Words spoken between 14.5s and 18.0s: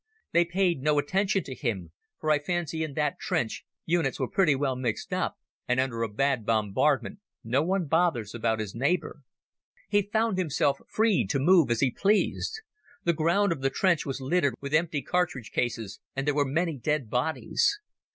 with empty cartridge cases, and there were many dead bodies.